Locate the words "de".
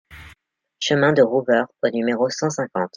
1.13-1.21